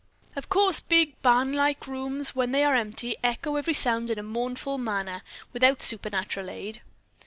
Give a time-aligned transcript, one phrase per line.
[0.35, 4.79] "Of course, big, barnlike rooms, when they are empty, echo every sound in a mournful
[4.79, 5.21] manner
[5.53, 6.81] without supernatural aid."